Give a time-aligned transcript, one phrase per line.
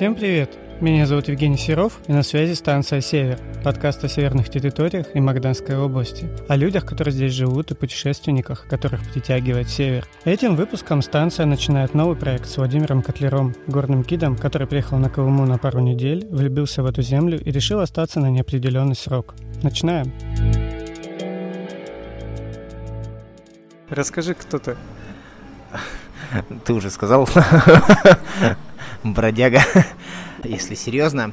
[0.00, 0.56] Всем привет!
[0.80, 5.76] Меня зовут Евгений Серов, и на связи станция «Север», подкаст о северных территориях и Магданской
[5.76, 10.06] области, о людях, которые здесь живут, и путешественниках, которых притягивает север.
[10.24, 15.44] Этим выпуском станция начинает новый проект с Владимиром Котлером, горным гидом, который приехал на Колыму
[15.44, 19.34] на пару недель, влюбился в эту землю и решил остаться на неопределенный срок.
[19.62, 20.10] Начинаем!
[23.90, 24.76] Расскажи, кто ты.
[26.64, 27.28] Ты уже сказал.
[29.02, 29.62] Бродяга.
[30.44, 31.32] Если серьезно,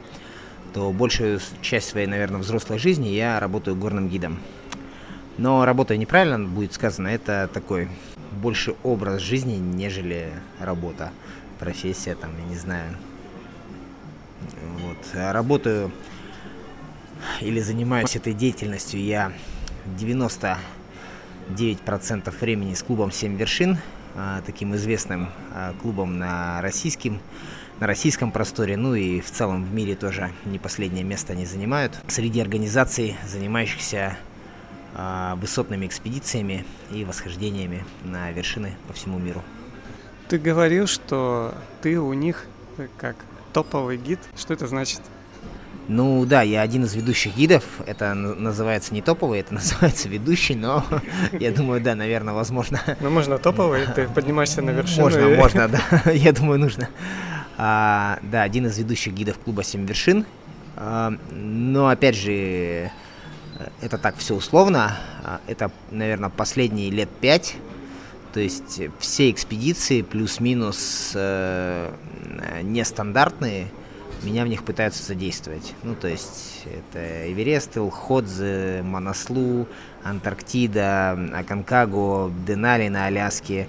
[0.74, 4.40] то большую часть своей, наверное, взрослой жизни я работаю горным гидом.
[5.38, 7.90] Но работаю неправильно, будет сказано, это такой
[8.32, 11.12] больше образ жизни, нежели работа,
[11.60, 12.96] профессия, там, я не знаю.
[14.82, 14.98] Вот.
[15.14, 15.92] Работаю
[17.42, 19.34] или занимаюсь этой деятельностью я
[20.00, 20.58] 99%
[22.40, 23.97] времени с клубом «Семь вершин», а,
[24.46, 27.20] таким известным а, клубом на российском,
[27.80, 32.00] на российском просторе, ну и в целом в мире тоже не последнее место они занимают.
[32.08, 34.18] Среди организаций, занимающихся
[34.96, 39.44] а, высотными экспедициями и восхождениями на вершины по всему миру.
[40.28, 42.46] Ты говорил, что ты у них
[42.98, 43.16] как
[43.54, 44.20] топовый гид.
[44.36, 45.02] Что это значит?
[45.88, 47.64] Ну да, я один из ведущих гидов.
[47.86, 50.86] Это называется не топовый, это называется ведущий, но
[51.32, 52.80] я думаю, да, наверное, возможно.
[53.00, 55.04] Ну можно топовый, ты поднимаешься на вершину.
[55.04, 55.36] Можно, и...
[55.36, 56.12] можно, да.
[56.12, 56.90] Я думаю, нужно.
[57.58, 60.26] А, да, один из ведущих гидов клуба «Семь вершин».
[60.76, 62.92] А, но опять же,
[63.82, 64.98] это так все условно.
[65.24, 67.56] А, это, наверное, последние лет пять.
[68.34, 71.92] То есть все экспедиции плюс-минус э,
[72.62, 73.68] нестандартные–
[74.24, 75.74] меня в них пытаются задействовать.
[75.84, 79.68] Ну, то есть это Эверест, Илходзе, Монослу,
[80.04, 83.68] Антарктида, Аконкагу, Денали на Аляске,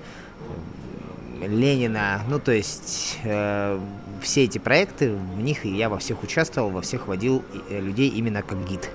[1.41, 2.22] Ленина.
[2.28, 3.78] Ну, то есть э,
[4.22, 8.42] все эти проекты, в них я во всех участвовал, во всех водил э, людей именно
[8.42, 8.91] как гид.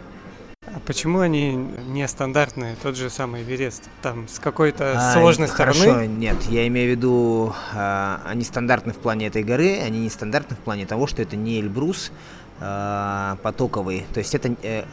[0.75, 1.53] А почему они
[1.87, 3.89] нестандартные, тот же самый Эверест?
[4.01, 6.07] Там с какой-то а, сложной хорошо, стороны?
[6.07, 10.55] нет, я имею в виду, а, они стандартны в плане этой горы, они не стандартны
[10.55, 12.11] в плане того, что это не Эльбрус
[12.59, 14.05] а, потоковый.
[14.13, 14.85] То есть это э,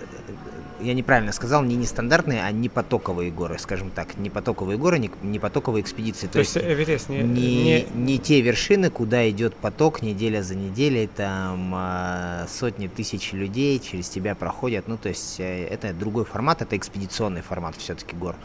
[0.82, 4.16] я неправильно сказал, не нестандартные, а не потоковые горы, скажем так.
[4.16, 6.26] Не потоковые горы, не, не потоковые экспедиции.
[6.26, 7.86] То, То есть Эверест не, не, не...
[7.94, 14.08] не те вершины, куда идет поток неделя за неделей, там э, сотни тысяч людей через
[14.08, 14.88] тебя проходят.
[14.88, 18.36] Ну, то есть э, это другой формат, это экспедиционный формат все-таки гор.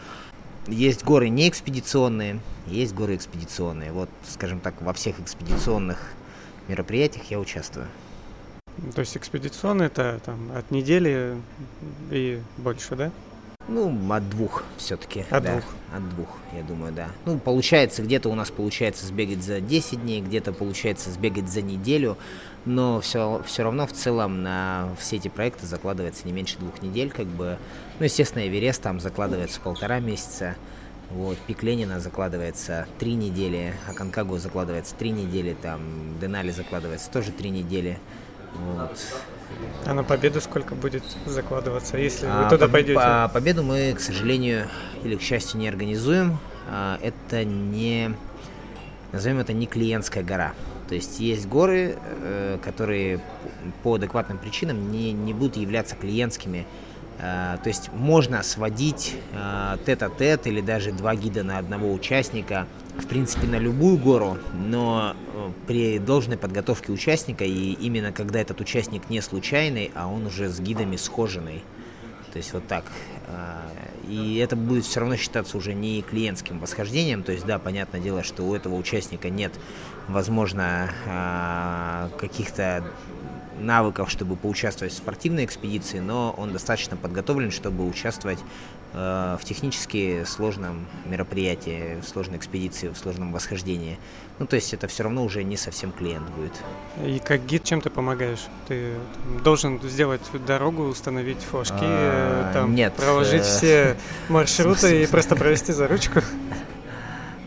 [0.68, 3.92] Есть горы не экспедиционные, есть горы экспедиционные.
[3.92, 6.12] Вот, скажем так, во всех экспедиционных
[6.68, 7.88] мероприятиях я участвую.
[8.94, 11.38] То есть экспедиционный это там от недели
[12.12, 13.12] и больше, да?
[13.68, 15.26] Ну, от двух все-таки.
[15.32, 15.52] От да.
[15.54, 15.64] двух.
[15.96, 17.08] От двух, я думаю, да.
[17.26, 22.18] Ну, получается, где-то у нас получается сбегать за 10 дней, где-то получается сбегать за неделю,
[22.66, 27.10] но все, все равно в целом на все эти проекты закладывается не меньше двух недель,
[27.10, 27.58] как бы.
[28.00, 30.56] Ну, естественно, Эверест там закладывается полтора месяца.
[31.12, 37.32] Вот, пик Ленина закладывается три недели, а Конкагу закладывается три недели, там Денали закладывается тоже
[37.32, 38.00] три недели.
[39.86, 42.96] А на победу сколько будет закладываться, если а, вы туда пойдете?
[42.96, 44.68] По победу мы, к сожалению,
[45.04, 46.38] или к счастью, не организуем.
[46.70, 48.16] А, это не,
[49.12, 50.54] назовем это не клиентская гора.
[50.90, 53.20] То есть есть горы, э, которые
[53.82, 56.68] по адекватным причинам не, не будут являться клиентскими
[57.18, 62.68] Э, то есть можно сводить э, тет-а-тет или даже два гида на одного участника,
[62.98, 68.62] в принципе, на любую гору, но э, при должной подготовке участника, и именно когда этот
[68.62, 71.64] участник не случайный, а он уже с гидами схоженный.
[72.32, 72.84] То есть вот так.
[74.10, 77.24] И это будет все равно считаться уже не клиентским восхождением.
[77.24, 79.54] То есть, да, понятное дело, что у этого участника нет,
[80.10, 80.92] возможно,
[82.20, 82.84] каких-то
[83.60, 88.40] навыков, чтобы поучаствовать в спортивной экспедиции, но он достаточно подготовлен, чтобы участвовать
[88.94, 93.98] э, в технически сложном мероприятии, в сложной экспедиции, в сложном восхождении.
[94.38, 96.54] Ну, то есть это все равно уже не совсем клиент будет.
[97.06, 98.48] И как гид чем ты помогаешь?
[98.68, 98.96] Ты
[99.44, 103.98] должен сделать дорогу, установить флажки, а, там, нет, проложить э, все
[104.30, 106.22] маршруты и просто провести за ручку?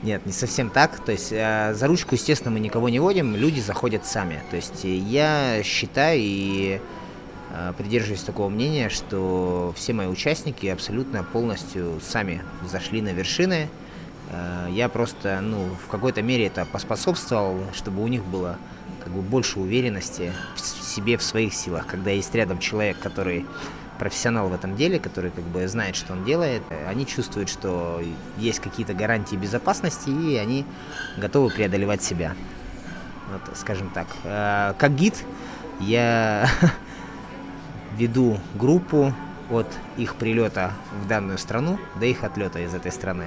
[0.03, 1.01] Нет, не совсем так.
[1.05, 4.41] То есть э, за ручку, естественно, мы никого не водим, люди заходят сами.
[4.51, 6.81] То есть э, я считаю и
[7.51, 13.69] э, придерживаюсь такого мнения, что все мои участники абсолютно полностью сами зашли на вершины.
[14.31, 18.57] Э, я просто, ну, в какой-то мере это поспособствовал, чтобы у них было
[19.03, 23.47] как бы больше уверенности в себе, в своих силах, когда есть рядом человек, который
[23.99, 28.03] профессионал в этом деле, который как бы знает, что он делает, они чувствуют, что
[28.37, 30.65] есть какие-то гарантии безопасности, и они
[31.17, 32.35] готовы преодолевать себя.
[33.33, 34.07] вот, скажем так.
[34.25, 35.25] Э, как гид
[35.81, 36.49] я
[37.97, 39.13] веду группу
[39.51, 39.67] от
[39.97, 40.73] их прилета
[41.03, 43.27] в данную страну до их отлета из этой страны.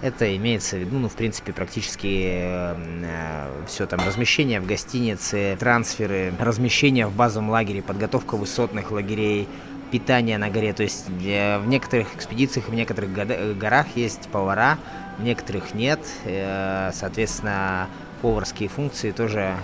[0.00, 6.32] Это имеется в виду, ну, в принципе, практически э, все там размещение в гостинице, трансферы,
[6.38, 9.48] размещение в базовом лагере, подготовка высотных лагерей,
[9.90, 10.72] питание на горе.
[10.72, 13.12] То есть э, в некоторых экспедициях, в некоторых
[13.58, 14.78] горах есть повара,
[15.18, 16.00] в некоторых нет.
[16.24, 17.88] Э, соответственно,
[18.22, 19.56] поварские функции тоже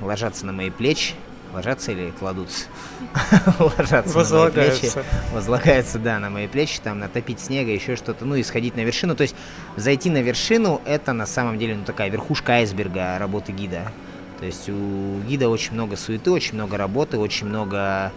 [0.00, 1.14] ложатся на мои плечи.
[1.52, 2.66] Ложатся или кладутся?
[3.58, 4.92] Ложатся на мои плечи.
[5.32, 9.16] Возлагаются, да, на мои плечи, там, натопить снега, еще что-то, ну, и сходить на вершину.
[9.16, 9.34] То есть
[9.76, 13.90] зайти на вершину, это на самом деле, ну, такая верхушка айсберга работы гида.
[14.38, 18.12] То есть у гида очень много суеты, очень много работы, очень много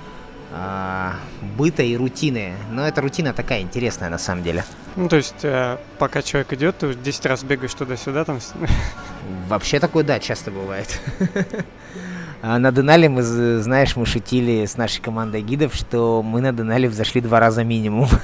[1.57, 2.53] быта и рутины.
[2.71, 4.63] Но эта рутина такая интересная на самом деле.
[4.95, 8.39] Ну, то есть, э, пока человек идет, ты 10 раз бегаешь туда-сюда, там.
[9.47, 10.99] Вообще такое, да, часто бывает.
[12.45, 16.89] А на Денале мы, знаешь, мы шутили с нашей командой гидов, что мы на Денале
[16.89, 18.09] взошли два раза минимум.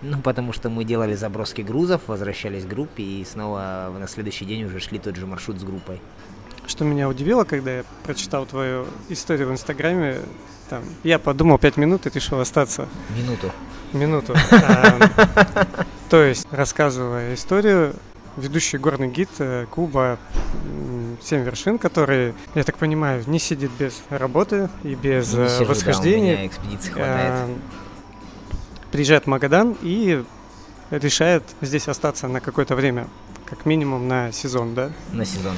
[0.00, 4.62] Ну, потому что мы делали заброски грузов, возвращались к группе и снова на следующий день
[4.62, 6.00] уже шли тот же маршрут с группой.
[6.68, 10.18] Что меня удивило, когда я прочитал твою историю в Инстаграме,
[10.68, 12.86] там, я подумал пять минут и решил остаться.
[13.16, 13.50] Минуту.
[13.92, 14.36] Минуту.
[14.52, 15.66] А,
[16.10, 17.94] то есть, рассказывая историю,
[18.36, 20.18] ведущий горный гид э, Куба
[21.22, 26.34] «Семь вершин», который, я так понимаю, не сидит без работы и без не сижу, восхождения.
[26.34, 27.32] Да, у меня экспедиции хватает.
[27.32, 27.58] А,
[28.92, 30.22] приезжает в Магадан и
[30.90, 33.08] решает здесь остаться на какое-то время,
[33.46, 34.92] как минимум на сезон, да?
[35.12, 35.54] На сезон.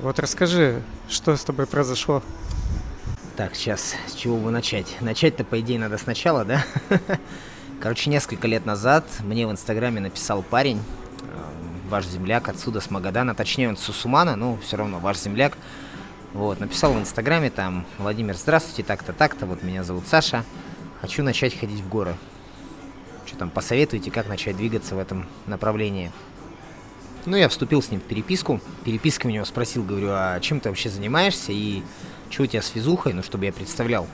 [0.00, 2.22] Вот расскажи, что с тобой произошло?
[3.36, 4.96] Так, сейчас с чего бы начать?
[5.00, 6.64] Начать-то, по идее, надо сначала, да?
[7.80, 13.34] Короче, несколько лет назад мне в Инстаграме написал парень, э, ваш земляк отсюда, с Магадана,
[13.34, 15.56] точнее он с Сусумана, но все равно ваш земляк.
[16.32, 20.44] Вот, написал в Инстаграме там, Владимир, здравствуйте, так-то, так-то, вот меня зовут Саша,
[21.00, 22.16] хочу начать ходить в горы.
[23.26, 26.10] Что там, посоветуйте, как начать двигаться в этом направлении.
[27.24, 28.60] Ну, я вступил с ним в переписку.
[28.84, 31.52] Перепиской у него спросил, говорю, а чем ты вообще занимаешься?
[31.52, 31.82] И
[32.30, 34.08] что у тебя с физухой, ну, чтобы я представлял.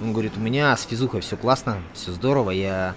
[0.00, 2.94] Он говорит, у меня с физухой все классно, все здорово, я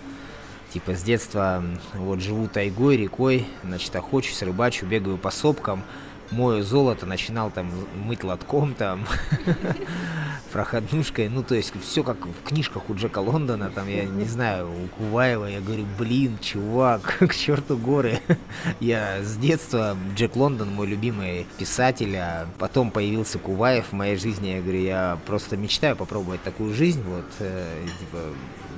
[0.71, 5.83] типа с детства вот живу тайгой, рекой, значит, охочусь, рыбачу, бегаю по сопкам,
[6.31, 9.05] мою золото, начинал там мыть лотком, там,
[10.51, 14.69] проходнушкой, ну, то есть все как в книжках у Джека Лондона, там, я не знаю,
[14.69, 18.19] у Куваева, я говорю, блин, чувак, к черту горы.
[18.79, 24.47] я с детства, Джек Лондон, мой любимый писатель, а потом появился Куваев в моей жизни,
[24.47, 28.19] я говорю, я просто мечтаю попробовать такую жизнь, вот, э, типа,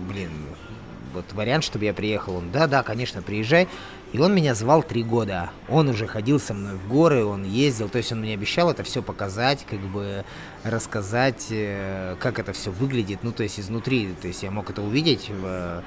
[0.09, 0.31] блин,
[1.13, 2.35] вот вариант, чтобы я приехал.
[2.35, 3.67] Он, да-да, конечно, приезжай.
[4.13, 5.49] И он меня звал три года.
[5.67, 7.89] Он уже ходил со мной в горы, он ездил.
[7.89, 10.23] То есть он мне обещал это все показать, как бы
[10.63, 13.19] рассказать, э, как это все выглядит.
[13.23, 14.13] Ну, то есть изнутри.
[14.21, 15.83] То есть я мог это увидеть, в,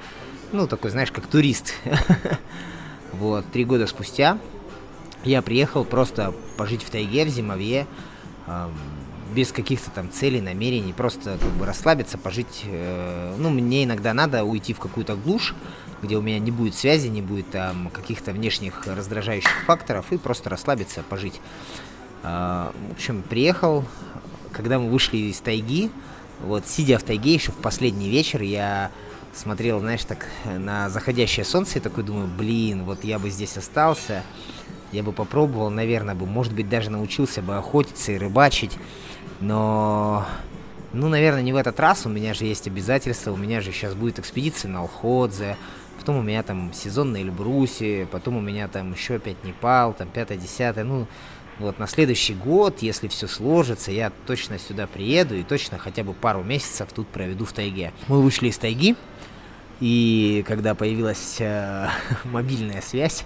[0.51, 1.73] ну, такой, знаешь, как турист.
[3.13, 4.37] Вот, три года спустя
[5.25, 7.85] я приехал просто пожить в тайге, в зимовье
[9.33, 12.63] без каких-то там целей, намерений, просто как бы расслабиться, пожить.
[12.65, 15.55] Э, ну, мне иногда надо уйти в какую-то глушь,
[16.01, 20.49] где у меня не будет связи, не будет там каких-то внешних раздражающих факторов, и просто
[20.49, 21.39] расслабиться, пожить.
[22.23, 23.85] Э, в общем, приехал,
[24.51, 25.91] когда мы вышли из тайги,
[26.41, 28.91] вот сидя в тайге еще в последний вечер, я
[29.33, 34.23] смотрел, знаешь, так на заходящее солнце и такой думаю, блин, вот я бы здесь остался,
[34.91, 38.77] я бы попробовал, наверное, бы, может быть, даже научился бы охотиться и рыбачить.
[39.39, 40.25] Но,
[40.93, 42.05] ну, наверное, не в этот раз.
[42.05, 43.31] У меня же есть обязательства.
[43.31, 45.57] У меня же сейчас будет экспедиция на Алходзе.
[46.01, 48.07] Потом у меня там сезон на Эльбрусе.
[48.11, 50.83] Потом у меня там еще опять Непал, там пятое, десятое.
[50.83, 51.05] Ну,
[51.59, 56.13] вот на следующий год, если все сложится, я точно сюда приеду и точно хотя бы
[56.13, 57.93] пару месяцев тут проведу в тайге.
[58.07, 58.95] Мы вышли из тайги,
[59.81, 61.89] и когда появилась э,
[62.23, 63.25] мобильная связь,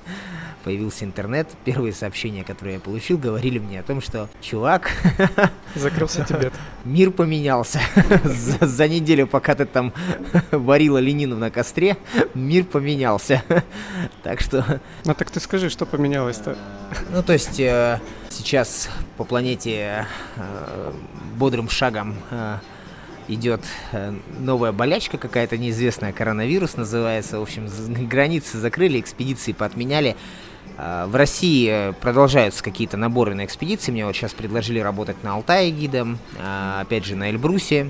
[0.64, 4.90] появился интернет, первые сообщения, которые я получил, говорили мне о том, что чувак...
[5.76, 6.54] Закрылся Тибет.
[6.86, 7.82] Мир поменялся.
[8.24, 9.94] за, за неделю, пока ты там
[10.52, 11.98] варила ленину на костре,
[12.34, 13.44] мир поменялся.
[14.24, 14.80] так что...
[15.04, 16.58] Ну так ты скажи, что поменялось-то?
[17.12, 20.08] ну то есть э, сейчас по планете
[20.38, 20.94] э,
[21.36, 22.58] бодрым шагом э,
[23.28, 27.40] идет э, новая болячка какая-то неизвестная, коронавирус называется.
[27.40, 27.68] В общем,
[28.08, 30.16] границы закрыли, экспедиции поотменяли.
[30.78, 33.92] А, в России э, продолжаются какие-то наборы на экспедиции.
[33.92, 36.20] Мне вот сейчас предложили работать на Алтае гидом,
[36.80, 37.90] опять же на Эльбрусе,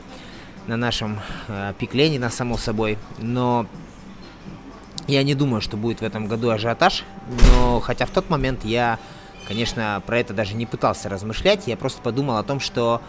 [0.67, 2.97] на нашем э, пик Ленина, само собой.
[3.17, 3.67] Но
[5.07, 7.03] я не думаю, что будет в этом году ажиотаж.
[7.51, 8.99] Но хотя в тот момент я
[9.47, 13.01] конечно, про это даже не пытался размышлять, я просто подумал о том, что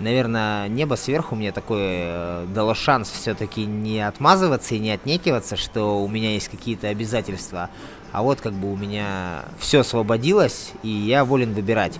[0.00, 6.02] наверное, небо сверху мне такое э, дало шанс все-таки не отмазываться и не отнекиваться, что
[6.02, 7.70] у меня есть какие-то обязательства,
[8.12, 11.98] а вот как бы у меня все освободилось, и я волен выбирать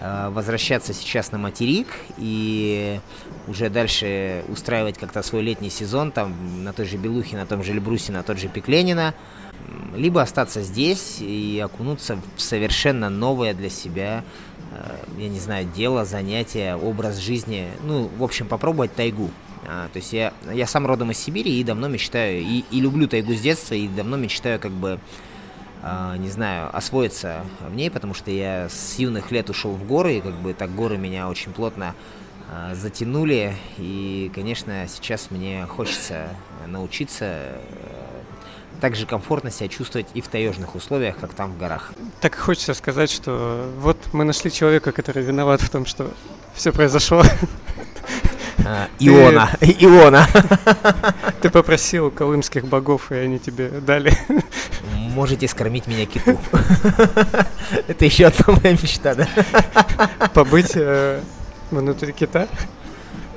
[0.00, 3.00] э, возвращаться сейчас на материк и
[3.46, 7.72] уже дальше устраивать как-то свой летний сезон там на той же Белухе, на том же
[7.72, 9.14] Эльбрусе, на тот же Пикленина,
[9.94, 14.24] либо остаться здесь и окунуться в совершенно новое для себя
[15.18, 17.68] я не знаю, дело, занятие, образ жизни.
[17.84, 19.30] Ну, в общем, попробовать тайгу.
[19.66, 23.08] А, то есть я, я сам родом из Сибири и давно мечтаю, и, и люблю
[23.08, 24.98] тайгу с детства, и давно мечтаю как бы,
[25.82, 30.18] а, не знаю, освоиться в ней, потому что я с юных лет ушел в горы,
[30.18, 31.94] и как бы так горы меня очень плотно
[32.50, 36.28] а, затянули, и, конечно, сейчас мне хочется
[36.66, 37.52] научиться
[38.84, 41.92] э, так же комфортно себя чувствовать и в таежных условиях, как там в горах.
[42.20, 46.10] Так хочется сказать, что вот мы нашли человека, который виноват в том, что
[46.54, 47.22] все произошло.
[48.64, 50.26] А, Иона, Иона.
[51.40, 54.12] Ты попросил колымских богов, и они тебе дали.
[54.92, 56.38] Можете скормить меня киту.
[57.88, 59.28] Это еще одна моя мечта, да?
[60.34, 61.20] Побыть э,
[61.70, 62.48] внутри кита?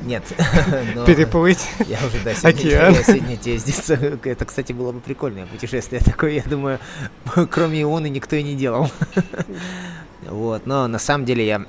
[0.01, 0.23] Нет.
[1.05, 2.93] Переплыть я уже, да, океан.
[2.93, 3.89] Я сегодня ездить.
[4.25, 6.79] Это, кстати, было бы прикольное путешествие такое, я думаю,
[7.51, 8.89] кроме Ионы никто и не делал.
[10.23, 11.65] Вот, но на самом деле я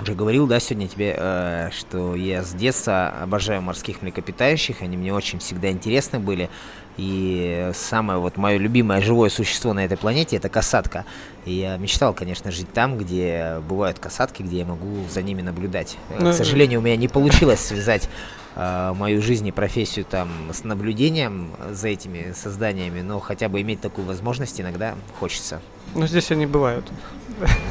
[0.00, 5.12] уже говорил, да, сегодня тебе, э, что я с детства обожаю морских млекопитающих, они мне
[5.12, 6.50] очень всегда интересны были.
[6.96, 11.04] И самое вот мое любимое живое существо на этой планете это касатка.
[11.44, 15.96] И я мечтал, конечно, жить там, где бывают касатки, где я могу за ними наблюдать.
[16.18, 18.08] Ну, К сожалению, у меня не получилось связать
[18.54, 23.80] э, мою жизнь и профессию там с наблюдением за этими созданиями, но хотя бы иметь
[23.80, 25.60] такую возможность иногда хочется.
[25.94, 26.84] Ну, здесь они бывают.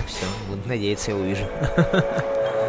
[0.08, 1.46] Все, буду надеяться, я увижу.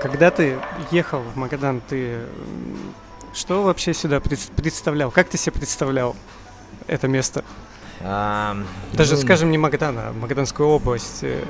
[0.00, 0.58] Когда ты
[0.90, 2.20] ехал в Магадан, ты
[3.34, 5.10] что вообще сюда представлял?
[5.10, 6.16] Как ты себе представлял
[6.86, 7.44] это место?
[8.00, 8.56] А,
[8.92, 11.22] Даже, ну, скажем, не Магадан, а Магаданскую область.
[11.22, 11.42] Э.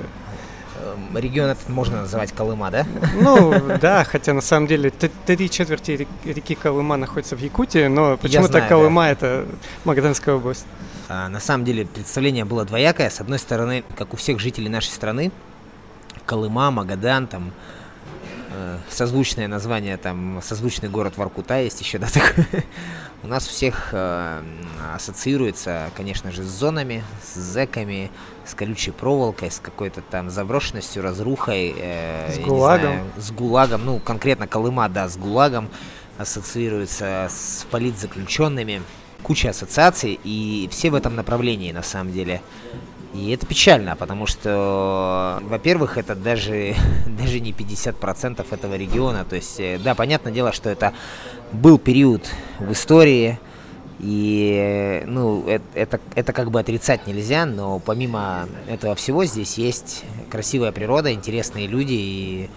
[0.81, 2.87] Эм, регион этот можно называть Колыма, да?
[3.21, 8.63] Ну, да, хотя на самом деле три четверти реки Колыма находятся в Якутии, но почему-то
[8.63, 9.11] Колыма да.
[9.11, 9.47] это
[9.85, 10.67] Магаданская область.
[11.09, 13.11] А, на самом деле представление было двоякое.
[13.11, 15.33] С одной стороны, как у всех жителей нашей страны,
[16.25, 17.79] Колыма, Магадан, там, Э,
[18.89, 22.65] созвучное название, там, созвучный город Воркута есть еще, да, такой.
[23.23, 24.43] У нас всех э,
[24.95, 28.11] ассоциируется, конечно же, с зонами, с зэками,
[28.47, 31.75] с колючей проволокой, с какой-то там заброшенностью, разрухой.
[31.77, 32.93] Э, с ГУЛАГом.
[32.93, 35.69] Знаю, с ГУЛАГом, ну, конкретно Колыма, да, с ГУЛАГом
[36.17, 38.83] ассоциируется с политзаключенными.
[39.23, 42.41] Куча ассоциаций, и все в этом направлении, на самом деле.
[43.19, 46.75] И это печально, потому что, во-первых, это даже,
[47.07, 49.25] даже не 50% этого региона.
[49.25, 50.93] То есть, э, да, понятное дело, что это
[51.53, 52.29] был период
[52.61, 53.41] в истории,
[53.99, 60.05] и, ну, это, это, это как бы отрицать нельзя, но помимо этого всего здесь есть
[60.31, 62.51] красивая природа, интересные люди и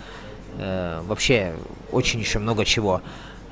[0.60, 1.54] э, вообще
[1.92, 3.02] очень еще много чего.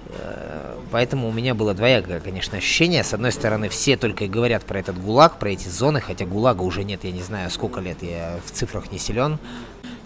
[0.10, 3.04] Э, поэтому у меня было двоякое, конечно, ощущение.
[3.04, 6.64] С одной стороны, все только и говорят про этот ГУЛАГ, про эти зоны, хотя ГУЛАГа
[6.64, 9.38] уже нет, я не знаю, сколько лет, я в цифрах не силен.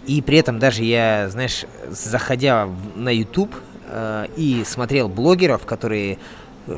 [0.06, 3.54] И при этом даже я, знаешь, заходя на YouTube
[3.88, 6.18] э, и смотрел блогеров, которые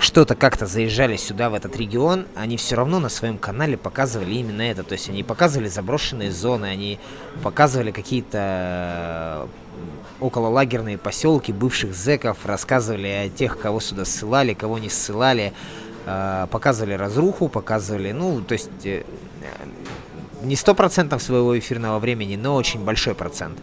[0.00, 4.62] что-то как-то заезжали сюда, в этот регион, они все равно на своем канале показывали именно
[4.62, 4.82] это.
[4.82, 6.98] То есть они показывали заброшенные зоны, они
[7.42, 9.48] показывали какие-то
[10.20, 15.52] окололагерные поселки бывших зеков, рассказывали о тех, кого сюда ссылали, кого не ссылали,
[16.06, 19.04] э, показывали разруху, показывали, ну, то есть э,
[20.42, 23.58] не сто процентов своего эфирного времени, но очень большой процент.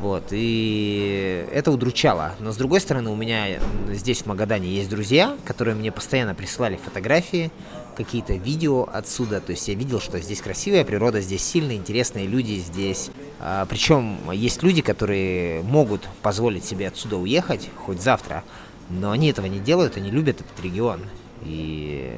[0.00, 2.32] Вот, и это удручало.
[2.40, 6.76] Но с другой стороны, у меня здесь в Магадане есть друзья, которые мне постоянно присылали
[6.76, 7.50] фотографии,
[7.96, 9.40] какие-то видео отсюда.
[9.40, 13.10] То есть я видел, что здесь красивая природа, здесь сильные, интересные люди здесь.
[13.40, 18.42] А, причем есть люди, которые могут позволить себе отсюда уехать хоть завтра,
[18.88, 21.00] но они этого не делают, они любят этот регион.
[21.44, 22.10] И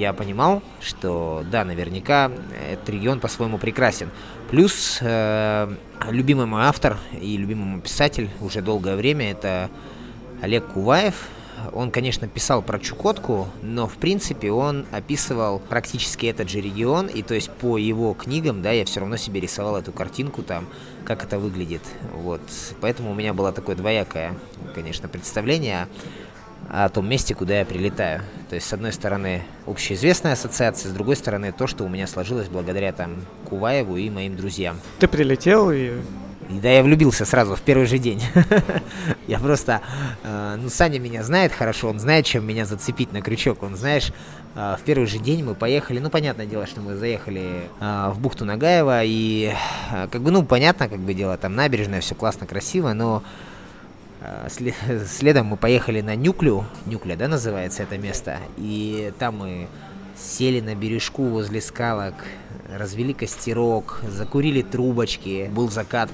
[0.00, 2.32] я понимал, что да, наверняка
[2.72, 4.08] этот регион по-своему прекрасен.
[4.50, 5.74] Плюс э,
[6.08, 9.70] любимый мой автор и любимый мой писатель уже долгое время это
[10.40, 11.14] Олег Куваев.
[11.74, 17.22] Он, конечно, писал про Чукотку, но, в принципе, он описывал практически этот же регион, и
[17.22, 20.66] то есть по его книгам, да, я все равно себе рисовал эту картинку там,
[21.04, 21.82] как это выглядит,
[22.14, 22.40] вот.
[22.80, 24.34] Поэтому у меня было такое двоякое,
[24.74, 25.86] конечно, представление
[26.70, 28.22] о том месте, куда я прилетаю.
[28.48, 32.48] То есть, с одной стороны, общеизвестная ассоциация, с другой стороны, то, что у меня сложилось
[32.48, 33.16] благодаря там
[33.48, 34.78] Куваеву и моим друзьям.
[35.00, 35.92] Ты прилетел и
[36.50, 38.20] и да, я влюбился сразу в первый же день.
[39.28, 39.82] я просто...
[40.24, 43.62] Э, ну, Саня меня знает хорошо, он знает, чем меня зацепить на крючок.
[43.62, 44.12] Он, знаешь,
[44.56, 46.00] э, в первый же день мы поехали...
[46.00, 49.52] Ну, понятное дело, что мы заехали э, в бухту Нагаева, и
[50.10, 53.22] как бы, ну, понятно, как бы дело, там набережная, все классно, красиво, но...
[54.20, 54.48] Э,
[55.06, 59.68] следом мы поехали на Нюклю, Нюкля, да, называется это место, и там мы
[60.16, 62.14] сели на бережку возле скалок,
[62.76, 66.10] развели костерок, закурили трубочки, был закат.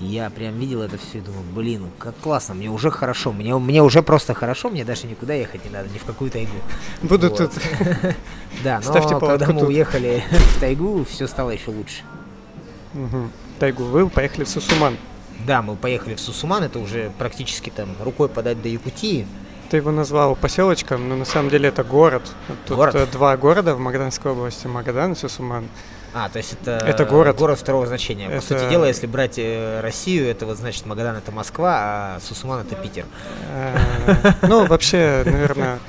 [0.00, 3.80] Я прям видел это все и думал, блин, как классно, мне уже хорошо, мне, мне
[3.80, 6.56] уже просто хорошо, мне даже никуда ехать не надо, ни в какую тайгу.
[7.02, 7.38] Буду вот.
[7.38, 7.52] тут.
[8.62, 12.02] Да, но когда мы уехали в тайгу, все стало еще лучше.
[13.58, 14.96] Тайгу, вы поехали в Сусуман.
[15.46, 19.26] Да, мы поехали в Сусуман, это уже практически там рукой подать до Якутии.
[19.70, 22.22] Ты его назвал поселочком, но на самом деле это город.
[22.66, 22.94] Тут город?
[22.94, 25.68] Э, два города в Магаданской области, Магадан и Сусуман.
[26.14, 27.36] А, то есть это, это город.
[27.36, 28.26] город второго значения.
[28.26, 28.36] Это...
[28.36, 32.60] По сути дела, если брать э, Россию, это вот значит Магадан это Москва, а Сусуман
[32.60, 33.04] это Питер.
[33.50, 33.76] Э,
[34.42, 35.80] ну, вообще, наверное,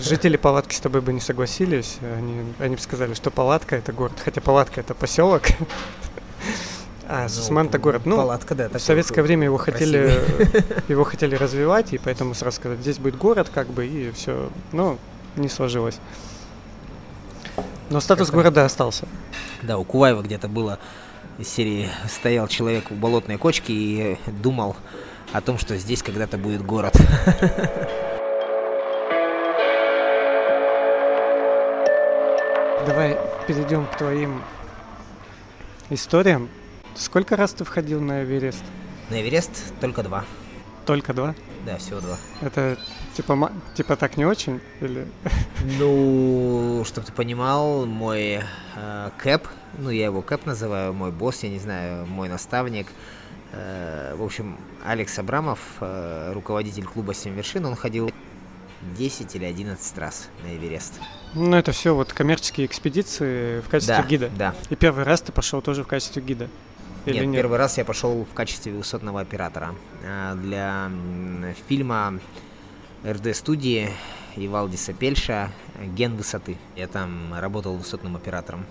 [0.00, 1.98] жители палатки с тобой бы не согласились.
[2.16, 5.42] Они, они бы сказали, что палатка это город, хотя палатка это поселок.
[7.06, 8.02] А, Сусман-то город.
[8.06, 10.18] Ну, палатка, да, в советское время его хотели,
[10.88, 14.50] его хотели развивать, и поэтому сразу сказать, здесь будет город, как бы, и все.
[14.72, 14.98] Но
[15.36, 15.98] не сложилось.
[17.90, 19.06] Но статус города остался.
[19.62, 20.78] Да, у Куваева где-то было
[21.38, 24.76] из серии стоял человек у болотной кочки и думал
[25.32, 26.94] о том, что здесь когда-то будет город.
[32.86, 34.42] Давай перейдем к твоим
[35.90, 36.48] историям.
[36.94, 38.62] Сколько раз ты входил на Эверест?
[39.10, 40.24] На Эверест только два.
[40.86, 41.34] Только два?
[41.66, 42.16] Да, всего два.
[42.40, 42.78] Это
[43.16, 44.60] типа, типа так не очень?
[44.80, 45.06] Или...
[45.78, 48.42] Ну, чтобы ты понимал, мой
[48.76, 52.88] э, Кэп, ну я его Кэп называю, мой босс, я не знаю, мой наставник,
[53.52, 58.10] э, в общем, Алекс Абрамов, э, руководитель клуба «Семь вершин», он ходил
[58.96, 61.00] 10 или 11 раз на Эверест.
[61.34, 64.30] Ну, это все вот коммерческие экспедиции в качестве да, гида.
[64.36, 64.54] Да.
[64.70, 66.48] И первый раз ты пошел тоже в качестве гида.
[67.06, 70.90] Или нет, нет, первый раз я пошел в качестве высотного оператора а, для
[71.68, 72.18] фильма
[73.06, 73.90] РД-студии
[74.36, 76.56] Ивалдиса Пельша «Ген высоты».
[76.76, 78.64] Я там работал высотным оператором.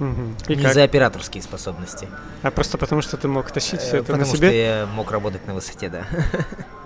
[0.00, 0.54] Угу.
[0.54, 2.08] Не за операторские способности.
[2.42, 4.48] А просто потому, что ты мог тащить все э, это потому на себе?
[4.48, 6.06] Потому что я мог работать на высоте, да.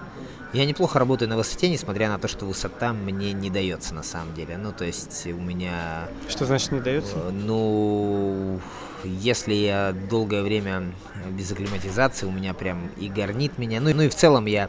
[0.55, 4.35] Я неплохо работаю на высоте, несмотря на то, что высота мне не дается на самом
[4.35, 4.57] деле.
[4.57, 6.09] Ну, то есть у меня...
[6.29, 7.17] Что значит не дается?
[7.17, 8.61] Э, ну,
[9.03, 10.93] если я долгое время
[11.31, 13.81] без акклиматизации, у меня прям и горнит меня.
[13.81, 14.69] Ну, ну и в целом я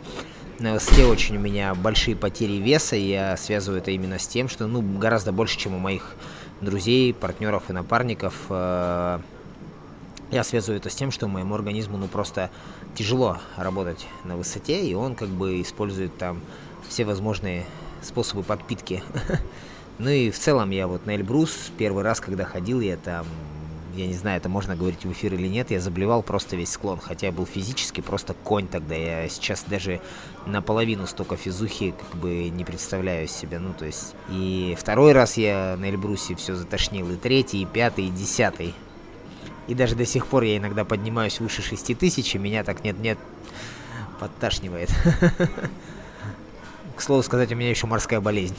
[0.58, 4.50] на высоте очень у меня большие потери веса, и я связываю это именно с тем,
[4.50, 6.16] что, ну, гораздо больше, чем у моих
[6.62, 9.20] друзей, партнеров и напарников, э,
[10.36, 12.50] я связываю это с тем, что моему организму ну просто
[12.94, 16.42] тяжело работать на высоте, и он как бы использует там
[16.90, 17.66] все возможные
[18.02, 19.04] способы подпитки.
[19.98, 23.26] Ну и в целом я вот на Эльбрус первый раз, когда ходил, я там,
[23.96, 27.00] я не знаю, это можно говорить в эфир или нет, я заблевал просто весь склон,
[27.00, 30.02] хотя я был физически просто конь тогда, я сейчас даже
[30.46, 34.16] наполовину столько физухи как бы не представляю себе, ну то есть.
[34.30, 38.74] И второй раз я на Эльбрусе все затошнил, и третий, и пятый, и десятый.
[39.68, 43.18] И даже до сих пор я иногда поднимаюсь выше 6 тысяч, и меня так нет-нет
[44.20, 44.90] подташнивает.
[46.96, 48.56] К слову сказать, у меня еще морская болезнь.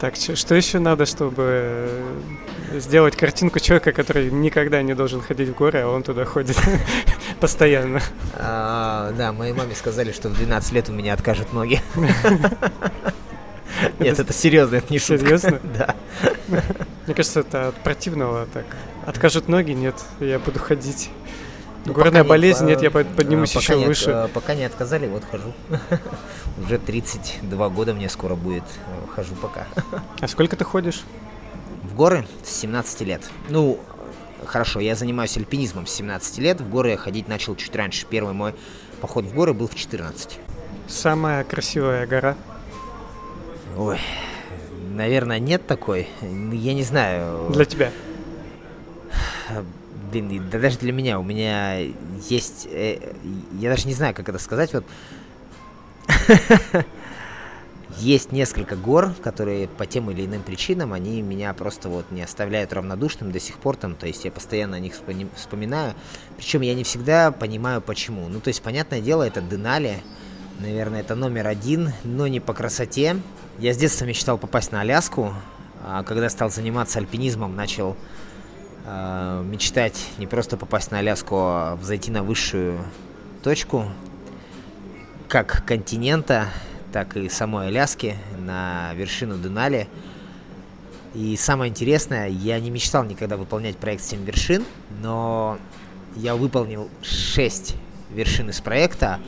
[0.00, 1.90] Так, что еще надо, чтобы
[2.72, 6.56] сделать картинку человека, который никогда не должен ходить в горы, а он туда ходит
[7.40, 8.00] постоянно?
[8.34, 11.80] А, да, моей маме сказали, что в 12 лет у меня откажут ноги.
[13.98, 15.38] Нет, это серьезно, это не шутка.
[15.38, 15.60] Серьезно?
[15.76, 15.94] Да.
[17.06, 18.66] Мне кажется, это от противного так.
[19.06, 21.10] Откажут ноги, нет, я буду ходить.
[21.84, 24.10] Ну, Горная болезнь, нет, я поднимусь еще нет, выше.
[24.10, 25.54] Э, пока не отказали, вот хожу.
[26.58, 28.64] Уже 32 года мне скоро будет.
[28.64, 29.66] Э, хожу пока.
[30.20, 31.02] А сколько ты ходишь?
[31.84, 33.22] В горы с 17 лет.
[33.48, 33.80] Ну,
[34.44, 36.60] хорошо, я занимаюсь альпинизмом с 17 лет.
[36.60, 38.06] В горы я ходить начал чуть раньше.
[38.06, 38.54] Первый мой
[39.00, 40.38] поход в горы был в 14.
[40.88, 42.34] Самая красивая гора?
[43.76, 43.98] Ой,
[44.94, 46.08] наверное, нет такой.
[46.22, 47.50] Я не знаю.
[47.50, 47.92] Для тебя?
[50.12, 51.18] Блин, да даже для меня.
[51.18, 51.78] У меня
[52.28, 52.66] есть...
[52.70, 52.98] Э,
[53.52, 54.72] я даже не знаю, как это сказать.
[54.72, 54.84] Вот
[57.98, 62.72] есть несколько гор, которые по тем или иным причинам, они меня просто вот не оставляют
[62.72, 64.94] равнодушным до сих пор там, то есть я постоянно о них
[65.36, 65.94] вспоминаю,
[66.36, 68.28] причем я не всегда понимаю почему.
[68.28, 70.02] Ну, то есть, понятное дело, это Денали,
[70.58, 73.16] наверное, это номер один, но не по красоте.
[73.58, 75.34] Я с детства мечтал попасть на Аляску,
[75.84, 77.96] а когда стал заниматься альпинизмом, начал
[78.84, 82.78] э, мечтать не просто попасть на Аляску, а взойти на высшую
[83.42, 83.86] точку,
[85.28, 86.48] как континента,
[86.92, 89.88] так и самой Аляски, на вершину Денали.
[91.14, 94.64] И самое интересное, я не мечтал никогда выполнять проект 7 вершин,
[95.00, 95.58] но
[96.16, 97.74] я выполнил 6
[98.10, 99.18] вершин из проекта,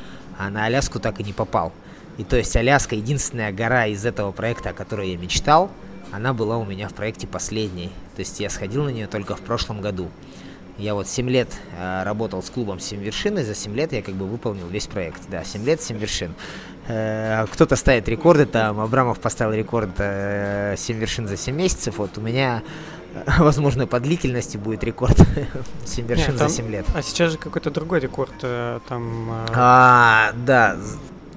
[0.41, 1.71] а на Аляску так и не попал.
[2.17, 5.71] И то есть Аляска единственная гора из этого проекта, о которой я мечтал,
[6.13, 7.91] она была у меня в проекте последней.
[8.17, 10.09] То есть я сходил на нее только в прошлом году.
[10.79, 11.49] Я вот 7 лет
[11.79, 14.87] э, работал с клубом 7 вершин, и за 7 лет я как бы выполнил весь
[14.87, 15.21] проект.
[15.29, 16.35] Да, 7 лет, 7 вершин.
[16.89, 21.99] Э, кто-то ставит рекорды, там Абрамов поставил рекорд э, 7 вершин за 7 месяцев.
[21.99, 22.63] Вот у меня,
[23.39, 25.19] возможно, по длительности будет рекорд
[25.85, 26.87] 7 вершин Нет, там, за 7 лет.
[26.95, 29.31] А сейчас же какой-то другой рекорд э, там...
[29.31, 29.47] Э...
[29.55, 30.77] А, да,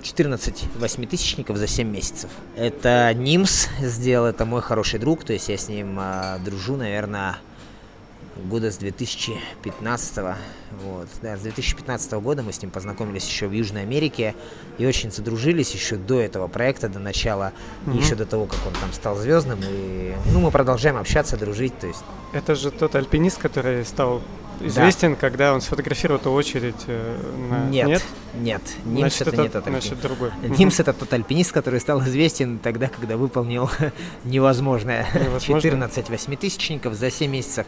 [0.01, 2.29] 14 восьмитысячников за 7 месяцев.
[2.55, 7.37] Это Нимс сделал, это мой хороший друг, то есть я с ним э, дружу, наверное,
[8.35, 10.17] года с 2015
[10.83, 11.07] вот.
[11.21, 14.35] Да с 2015 года мы с ним познакомились еще в Южной Америке
[14.77, 17.53] и очень задружились еще до этого проекта до начала
[17.85, 17.97] mm-hmm.
[17.97, 19.59] еще до того как он там стал звездным.
[19.63, 22.03] И ну мы продолжаем общаться дружить то есть.
[22.31, 24.21] Это же тот альпинист который стал
[24.67, 25.19] известен, да.
[25.19, 27.17] когда он сфотографировал эту очередь э,
[27.49, 27.69] на...
[27.69, 28.61] Нет, нет, нет.
[28.85, 29.63] Нимс это, это не тот.
[29.65, 30.31] Значит, другой.
[30.57, 33.69] Нимс это тот альпинист, который стал известен тогда, когда выполнил
[34.23, 35.07] невозможное.
[35.13, 35.61] Невозможно?
[35.61, 37.65] 14 восьмитысячников за 7 месяцев.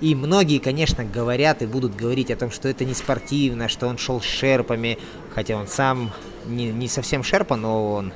[0.00, 3.98] И многие, конечно, говорят и будут говорить о том, что это не спортивно, что он
[3.98, 4.98] шел с шерпами,
[5.34, 6.12] хотя он сам
[6.46, 8.12] не, не совсем шерпа, но он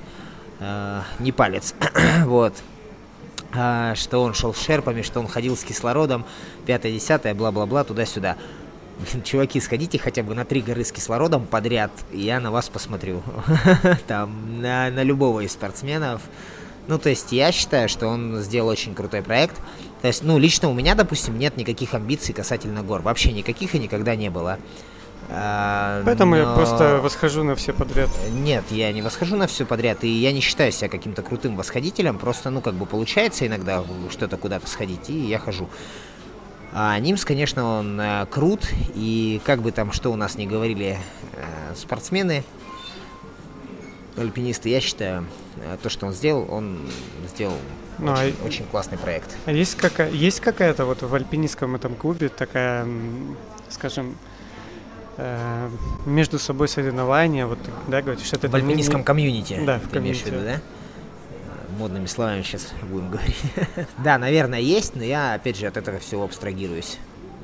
[0.58, 1.74] э, не палец.
[2.26, 2.54] вот.
[3.52, 6.24] А, что он шел шерпами, что он ходил с кислородом,
[6.66, 8.36] пятое, десятое, бла-бла-бла, туда-сюда.
[9.24, 13.22] Чуваки, сходите хотя бы на три горы с кислородом подряд, я на вас посмотрю.
[14.06, 16.22] Там, на, на любого из спортсменов.
[16.86, 19.56] Ну, то есть я считаю, что он сделал очень крутой проект.
[20.00, 23.02] То есть, ну, лично у меня, допустим, нет никаких амбиций касательно гор.
[23.02, 24.58] Вообще никаких и никогда не было.
[25.32, 26.40] А, Поэтому но...
[26.40, 28.10] я просто восхожу на все подряд.
[28.32, 32.18] Нет, я не восхожу на все подряд, и я не считаю себя каким-то крутым восходителем,
[32.18, 35.68] просто, ну, как бы получается иногда что-то куда-то сходить, и я хожу.
[36.72, 40.98] А Нимс, конечно, он э, крут, и как бы там что у нас не говорили
[41.32, 42.44] э, спортсмены,
[44.16, 46.78] альпинисты, я считаю, э, то, что он сделал, он
[47.28, 47.56] сделал
[47.98, 48.46] ну, очень, а...
[48.46, 49.36] очень классный проект.
[49.46, 52.86] А есть, какая, есть какая-то вот в альпинистском этом клубе такая,
[53.68, 54.16] скажем,
[55.22, 55.68] Э,
[56.06, 58.48] между собой соревнования, вот, да, говоришь, это...
[58.48, 59.04] В альпинистском не...
[59.04, 59.62] комьюнити.
[59.66, 60.24] Да, в комьюнити.
[60.24, 60.60] Виду, да?
[61.78, 63.36] Модными словами сейчас будем говорить.
[63.98, 66.96] да, наверное, есть, но я, опять же, от этого всего абстрагируюсь.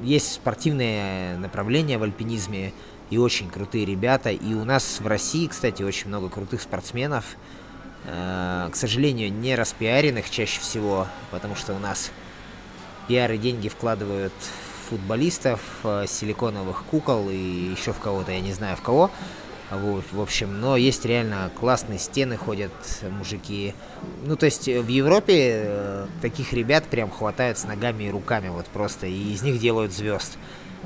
[0.03, 2.73] Есть спортивные направления в альпинизме,
[3.11, 4.31] и очень крутые ребята.
[4.31, 7.37] И у нас в России, кстати, очень много крутых спортсменов.
[8.07, 12.11] Э, к сожалению, не распиаренных чаще всего, потому что у нас
[13.07, 14.33] пиары деньги вкладывают
[14.89, 19.11] футболистов, э, силиконовых кукол и еще в кого-то, я не знаю в кого.
[19.69, 22.71] В общем, но есть реально классные стены, ходят
[23.19, 23.75] мужики.
[24.25, 28.67] Ну, то есть в Европе э, таких ребят прям хватает с ногами и руками, вот
[28.67, 30.39] просто, и из них делают звезд.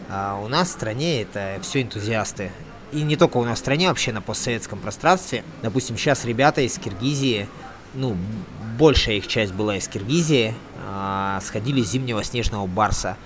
[0.08, 2.52] А у нас в стране это все энтузиасты.
[2.92, 5.44] И не только у нас в стране, вообще на постсоветском пространстве.
[5.62, 7.48] Допустим, сейчас ребята из Киргизии,
[7.94, 8.16] ну,
[8.78, 10.54] большая их часть была из Киргизии,
[10.88, 13.16] а, сходили зимнего снежного барса.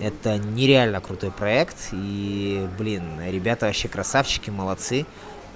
[0.00, 5.04] Это нереально крутой проект, и, блин, ребята вообще красавчики, молодцы.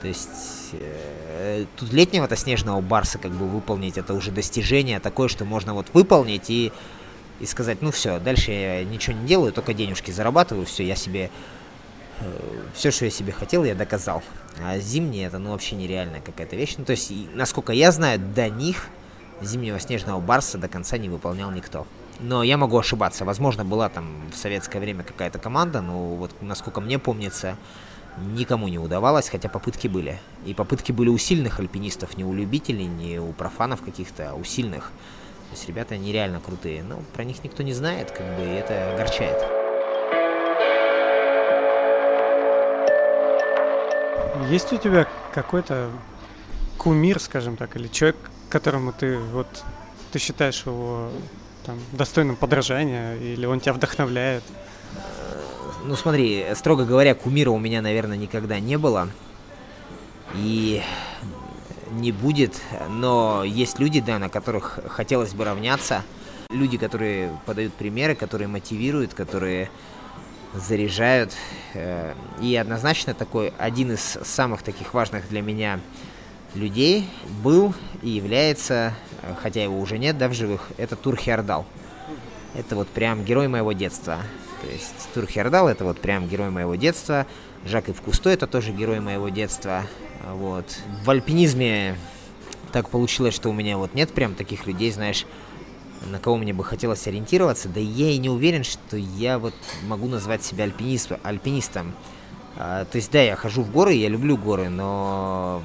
[0.03, 5.47] То есть э, тут летнего-то снежного барса как бы выполнить, это уже достижение такое, что
[5.47, 6.73] можно вот выполнить и,
[7.41, 11.31] и сказать, ну все, дальше я ничего не делаю, только денежки зарабатываю, все, я себе,
[12.21, 12.25] э,
[12.75, 14.23] все, что я себе хотел, я доказал.
[14.63, 16.75] А зимние это ну вообще нереальная какая-то вещь.
[16.77, 18.89] Ну то есть, насколько я знаю, до них
[19.41, 21.87] зимнего снежного барса до конца не выполнял никто.
[22.21, 23.25] Но я могу ошибаться.
[23.25, 27.57] Возможно, была там в советское время какая-то команда, но вот насколько мне помнится,
[28.19, 30.21] никому не удавалось, хотя попытки были.
[30.47, 34.45] И попытки были у сильных альпинистов, не у любителей, не у профанов каких-то, а у
[34.45, 34.93] сильных.
[35.51, 36.83] То есть ребята нереально крутые.
[36.83, 39.43] Но про них никто не знает, как бы, и это огорчает.
[44.51, 45.91] Есть у тебя какой-то
[46.79, 48.17] кумир, скажем так, или человек,
[48.51, 49.65] которому ты вот
[50.13, 51.11] ты считаешь его
[51.65, 54.43] там, достойным подражания, или он тебя вдохновляет?
[55.85, 59.09] Ну смотри, строго говоря, кумира у меня, наверное, никогда не было.
[60.35, 60.83] И
[61.91, 66.03] не будет, но есть люди, да, на которых хотелось бы равняться.
[66.51, 69.71] Люди, которые подают примеры, которые мотивируют, которые
[70.55, 71.33] заряжают.
[71.75, 75.81] Э, и однозначно такой один из самых таких важных для меня
[76.55, 77.09] людей
[77.43, 78.95] был и является,
[79.43, 81.19] хотя его уже нет, да, в живых, это Тур.
[82.55, 84.19] Это вот прям герой моего детства.
[84.63, 87.27] То есть Тур это вот прям герой моего детства.
[87.67, 89.85] Жак Ив Кусто это тоже герой моего детства.
[90.33, 90.67] Вот.
[91.05, 91.97] В альпинизме
[92.73, 95.27] так получилось, что у меня вот нет прям таких людей, знаешь,
[96.11, 99.55] на кого мне бы хотелось ориентироваться, да я и не уверен, что я вот
[99.87, 101.95] могу назвать себя альпинист, альпинистом.
[102.57, 105.63] А, то есть, да, я хожу в горы, я люблю горы, но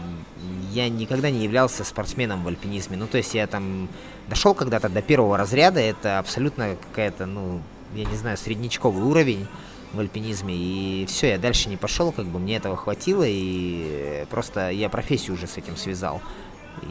[0.72, 2.98] я никогда не являлся спортсменом в альпинизме.
[2.98, 3.90] Ну, то есть я там
[4.28, 7.62] дошел когда-то до первого разряда, это абсолютно какая-то, ну,
[7.94, 9.48] я не знаю, среднячковый уровень
[9.94, 14.70] в альпинизме, и все, я дальше не пошел, как бы мне этого хватило, и просто
[14.70, 16.22] я профессию уже с этим связал.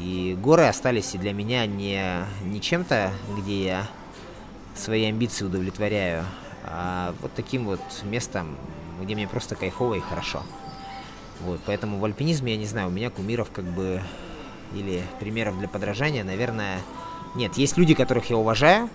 [0.00, 3.86] И горы остались и для меня не, не чем-то, где я
[4.74, 6.24] свои амбиции удовлетворяю,
[6.64, 8.56] а вот таким вот местом,
[9.02, 10.42] где мне просто кайфово и хорошо.
[11.40, 14.02] Вот, поэтому в альпинизме, я не знаю, у меня кумиров как бы,
[14.74, 16.80] или примеров для подражания, наверное,
[17.34, 17.56] нет.
[17.56, 18.90] Есть люди, которых я уважаю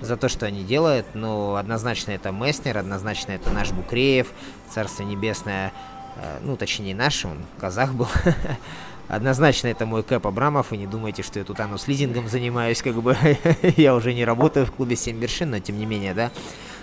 [0.00, 4.30] за то, что они делают, но однозначно это Месснер, однозначно это наш Букреев,
[4.70, 5.72] Царство Небесное,
[6.16, 8.08] э, ну, точнее, наш, он казах был,
[9.08, 12.80] Однозначно это мой Кэп Абрамов, и не думайте, что я тут оно с лизингом занимаюсь,
[12.80, 13.14] как бы
[13.76, 16.30] я уже не работаю в клубе 7 вершин, но тем не менее, да,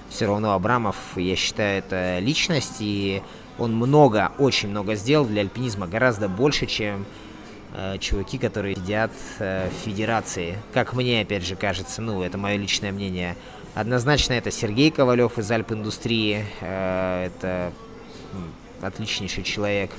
[0.10, 3.22] все равно Абрамов, я считаю, это личность, и
[3.58, 7.06] он много, очень много сделал для альпинизма, гораздо больше, чем
[7.74, 10.58] э, чуваки, которые сидят э, в федерации.
[10.74, 13.36] Как мне, опять же, кажется, ну, это мое личное мнение.
[13.76, 17.72] Однозначно это Сергей Ковалев из Альп-индустрии, э, это
[18.82, 19.92] отличнейший человек.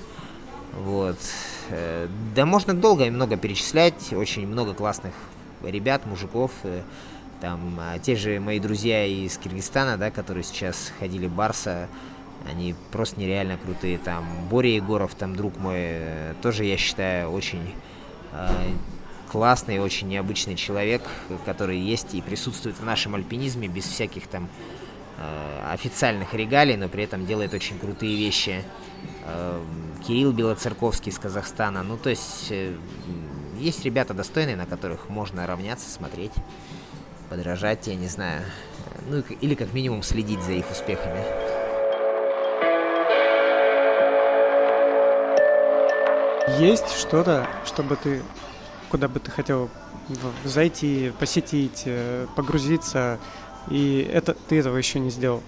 [0.73, 1.19] Вот.
[1.71, 5.13] Э, да можно долго и много перечислять, очень много классных
[5.63, 6.83] ребят, мужиков, э,
[7.41, 11.89] там а те же мои друзья из Киргизстана, да, которые сейчас ходили Барса,
[12.49, 13.99] они просто нереально крутые.
[13.99, 17.75] Там Боря Егоров, там друг мой, э, тоже я считаю очень
[18.33, 18.49] э,
[19.31, 21.03] классный, очень необычный человек,
[21.45, 24.49] который есть и присутствует в нашем альпинизме без всяких там
[25.19, 28.63] э, официальных регалий, но при этом делает очень крутые вещи.
[29.27, 29.61] Э,
[30.07, 31.83] Кирилл Белоцерковский из Казахстана.
[31.83, 32.53] Ну, то есть,
[33.59, 36.33] есть ребята достойные, на которых можно равняться, смотреть,
[37.31, 38.43] подражать, я не знаю.
[39.09, 41.23] Ну, или как минимум следить за их успехами.
[46.59, 48.23] Есть что-то, чтобы ты,
[48.91, 49.71] куда бы ты хотел
[50.45, 53.19] зайти, посетить, э, погрузиться,
[53.71, 55.43] и это ты этого еще не сделал?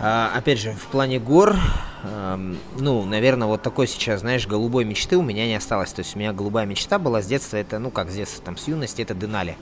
[0.00, 1.56] А, опять же, в плане гор,
[2.04, 5.92] эм, ну, наверное, вот такой сейчас, знаешь, голубой мечты у меня не осталось.
[5.92, 8.56] То есть у меня голубая мечта была с детства, это, ну, как с детства, там,
[8.56, 9.56] с юности, это Денали.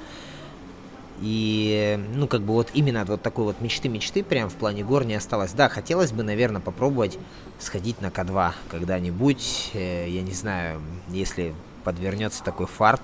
[1.21, 5.15] И, ну, как бы вот именно вот такой вот мечты-мечты прям в плане гор не
[5.15, 5.53] осталось.
[5.53, 7.19] Да, хотелось бы, наверное, попробовать
[7.59, 9.71] сходить на К2 когда-нибудь.
[9.75, 13.01] Э, я не знаю, если подвернется такой фарт.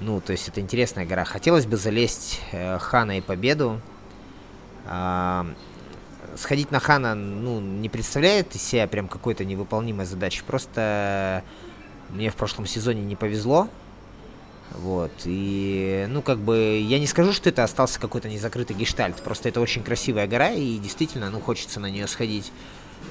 [0.00, 1.24] Ну, то есть это интересная гора.
[1.24, 3.80] Хотелось бы залезть э, Хана и Победу.
[4.86, 5.44] Э,
[6.36, 10.44] сходить на Хана, ну, не представляет из себя прям какой-то невыполнимой задачи.
[10.46, 11.42] Просто
[12.10, 13.68] мне в прошлом сезоне не повезло.
[14.78, 19.48] Вот, и, ну, как бы, я не скажу, что это остался какой-то незакрытый гештальт, просто
[19.48, 22.50] это очень красивая гора, и действительно, ну, хочется на нее сходить.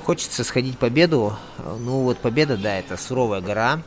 [0.06, 1.38] Хочется сходить победу,
[1.80, 3.82] ну, вот победа, да, это суровая гора,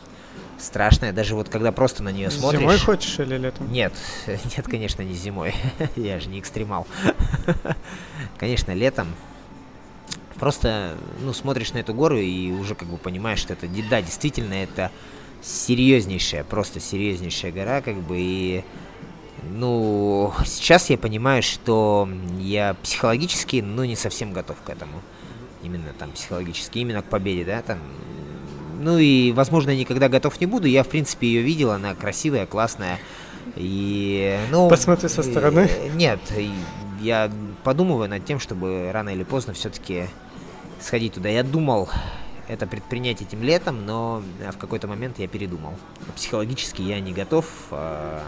[0.59, 2.61] страшная, даже вот когда просто на нее смотришь...
[2.61, 3.71] Зимой хочешь или летом?
[3.73, 3.95] Нет,
[4.27, 5.55] нет, конечно, не зимой,
[5.97, 6.87] я же не экстремал.
[8.39, 9.09] конечно, летом,
[10.39, 14.55] просто, ну, смотришь на эту гору и уже как бы понимаешь, что это, да, действительно,
[14.55, 14.91] это
[15.45, 18.65] серьезнейшая, просто серьезнейшая гора, как бы, и,
[19.51, 22.09] ну, сейчас я понимаю, что
[22.41, 25.03] я психологически, ну, не совсем готов к этому,
[25.63, 27.79] именно там психологически, именно к победе, да, там,
[28.81, 32.47] ну и, возможно, я никогда готов не буду, я, в принципе, ее видел, она красивая,
[32.47, 32.99] классная,
[33.57, 34.69] и, ну...
[34.71, 35.71] Посмотри со стороны.
[35.95, 36.21] Нет,
[37.01, 37.31] я
[37.63, 40.05] подумываю над тем, чтобы рано или поздно все-таки
[40.81, 41.29] сходить туда.
[41.29, 41.91] Я думал
[42.49, 45.75] это предпринять этим летом, но э, в какой-то момент я передумал.
[46.15, 48.23] Психологически я не готов э,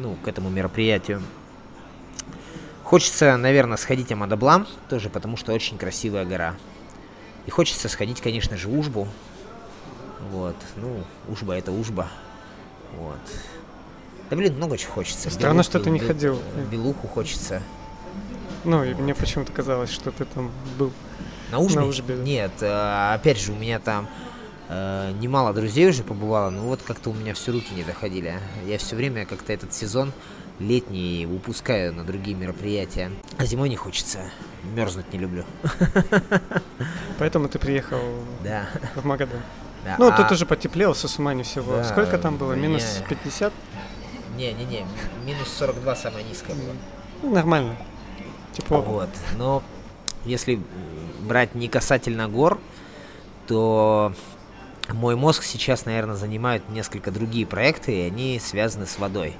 [0.00, 1.22] ну, к этому мероприятию.
[2.82, 6.56] Хочется, наверное, сходить Амадаблам, тоже потому что очень красивая гора.
[7.46, 9.06] И хочется сходить, конечно же, в Ужбу.
[10.30, 12.08] Вот, ну, Ужба это Ужба.
[12.96, 13.20] Вот.
[14.28, 15.30] Да блин, много чего хочется.
[15.30, 16.40] Странно, Белуху, что ты не ходил.
[16.70, 17.62] Белуху хочется.
[18.64, 20.92] Ну, и мне почему-то казалось, что ты там был.
[21.50, 22.14] На Ужбе.
[22.16, 24.08] Нет, э, опять же, у меня там
[24.72, 28.38] Э, немало друзей уже побывало, но вот как-то у меня все руки не доходили.
[28.64, 30.12] Я все время как-то этот сезон
[30.60, 33.10] летний упускаю на другие мероприятия.
[33.36, 34.20] А зимой не хочется.
[34.62, 35.44] Мерзнуть не люблю.
[37.18, 37.98] Поэтому ты приехал
[38.44, 38.68] да.
[38.94, 39.40] в Магадан.
[39.84, 40.12] Да, ну, а...
[40.12, 41.78] тут уже потеплело со Сумани всего.
[41.78, 42.52] Да, Сколько там было?
[42.52, 43.06] Минус не...
[43.16, 43.52] 50?
[44.36, 44.86] Не-не-не,
[45.26, 46.74] минус 42 самая низкая была.
[47.24, 47.76] Ну, нормально.
[48.52, 48.82] Тепло.
[48.82, 49.10] Вот.
[49.36, 49.64] Но
[50.24, 50.60] если
[51.20, 52.60] брать не касательно гор,
[53.46, 54.12] то
[54.88, 59.36] мой мозг сейчас, наверное, занимает несколько другие проекты, и они связаны с водой.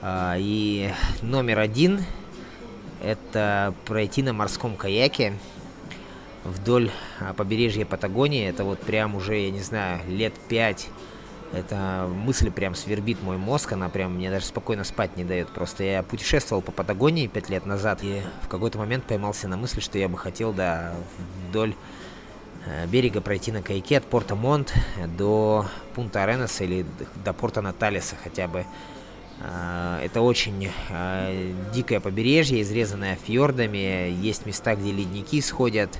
[0.00, 2.04] А, и номер один–
[3.02, 5.34] это пройти на морском каяке
[6.44, 8.48] вдоль а, побережья Патагонии.
[8.48, 10.88] Это вот прям уже, я не знаю, лет пять.
[11.52, 15.48] Эта мысль прям свербит мой мозг, она прям мне даже спокойно спать не дает.
[15.48, 19.80] Просто я путешествовал по Патагонии пять лет назад и в какой-то момент поймался на мысли,
[19.80, 20.94] что я бы хотел, да,
[21.48, 21.74] вдоль
[22.64, 24.72] э, берега пройти на каяке от порта Монт
[25.18, 26.86] до пункта Аренеса или
[27.22, 28.64] до порта Наталиса хотя бы.
[29.42, 34.10] А, это очень э, дикое побережье, изрезанное фьордами.
[34.22, 35.98] Есть места, где ледники сходят.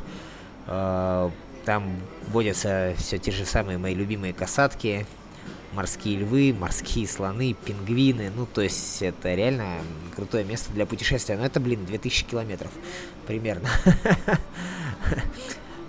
[0.64, 1.96] Там
[2.28, 5.06] водятся все те же самые мои любимые касатки
[5.72, 8.30] морские львы, морские слоны, пингвины.
[8.34, 9.78] Ну, то есть это реально
[10.14, 11.36] крутое место для путешествия.
[11.36, 12.70] Но это, блин, 2000 километров
[13.26, 13.68] примерно.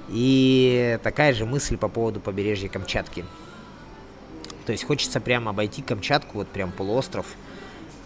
[0.10, 3.26] И такая же мысль по поводу побережья Камчатки.
[4.65, 7.26] То есть хочется прямо обойти Камчатку, вот прям полуостров,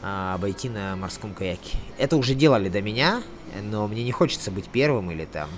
[0.01, 1.77] а, обойти на морском каяке.
[1.97, 3.21] Это уже делали до меня,
[3.61, 5.49] но мне не хочется быть первым или там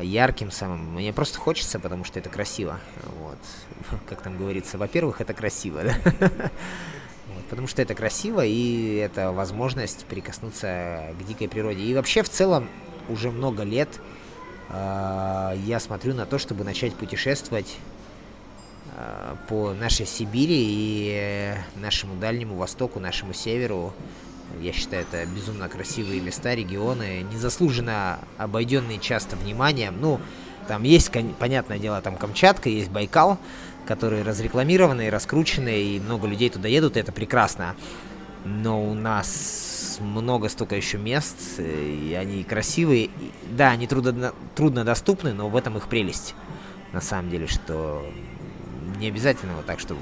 [0.00, 0.94] ярким самым.
[0.94, 2.78] Мне просто хочется, потому что это красиво.
[3.20, 3.38] Вот.
[4.08, 6.50] Как там говорится, во-первых, это красиво, да?
[7.48, 11.82] Потому что это красиво, и это возможность прикоснуться к дикой природе.
[11.82, 12.68] И вообще, в целом,
[13.08, 13.88] уже много лет
[14.68, 17.76] э, я смотрю на то, чтобы начать путешествовать
[18.96, 23.92] э, по нашей Сибири и нашему Дальнему Востоку, нашему Северу,
[24.60, 29.96] я считаю, это безумно красивые места, регионы, незаслуженно обойденные часто вниманием.
[30.00, 30.20] Ну,
[30.68, 33.38] там есть, понятное дело, там Камчатка, есть Байкал,
[33.86, 37.74] которые разрекламированы раскручены, и много людей туда едут, и это прекрасно.
[38.44, 43.10] Но у нас много столько еще мест, и они красивые.
[43.50, 46.34] Да, они трудно, трудно доступны, но в этом их прелесть.
[46.92, 48.04] На самом деле, что
[48.98, 50.00] не обязательно вот так, чтобы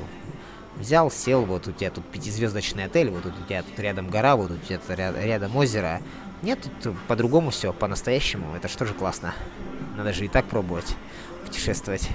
[0.79, 4.53] Взял, сел, вот у тебя тут пятизвездочный отель, вот у тебя тут рядом гора, вот
[4.53, 6.01] у тебя тут рядом озеро.
[6.43, 8.55] Нет, тут по-другому все, по-настоящему.
[8.55, 9.35] Это что же классно.
[9.97, 10.95] Надо же и так пробовать
[11.45, 12.09] путешествовать.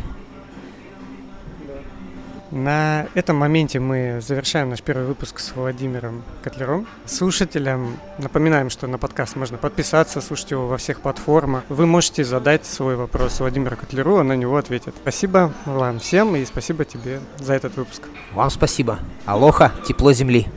[2.54, 6.86] На этом моменте мы завершаем наш первый выпуск с Владимиром Котлером.
[7.08, 11.64] Слушателям напоминаем, что на подкаст можно подписаться, слушать его во всех платформах.
[11.70, 14.94] Вы можете задать свой вопрос Владимиру Котлеру, он на него ответит.
[15.02, 18.04] Спасибо вам всем и спасибо тебе за этот выпуск.
[18.34, 19.00] Вам спасибо.
[19.26, 20.48] Алоха, тепло земли.